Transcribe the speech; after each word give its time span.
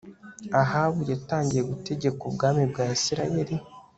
Ahabu 0.61 0.99
yatangiye 1.11 1.61
gutegeka 1.69 2.21
ubwami 2.29 2.63
bwa 2.71 2.85
Isirayeli 2.97 3.55